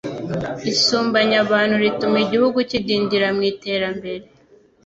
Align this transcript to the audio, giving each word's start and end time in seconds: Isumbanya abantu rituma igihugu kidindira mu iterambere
Isumbanya 0.71 1.37
abantu 1.45 1.75
rituma 1.83 2.17
igihugu 2.25 2.57
kidindira 2.69 3.27
mu 3.35 3.41
iterambere 3.51 4.23